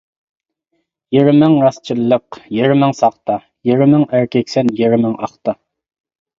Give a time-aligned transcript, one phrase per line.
[1.15, 3.37] يېرىمىڭ راستچىللىق، يېرىمىڭ ساختا،
[3.73, 5.59] يېرىمىڭ ئەركەكسەن، يېرىمىڭ ئاختا.